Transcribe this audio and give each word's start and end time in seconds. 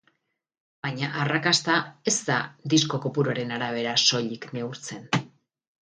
Baina 0.85 1.09
arrakasta 1.23 1.75
ez 2.11 2.15
da 2.31 2.39
disko 2.75 3.03
kopuruaren 3.05 3.55
arabera 3.59 3.97
soilik 4.11 4.53
neurtzen. 4.59 5.09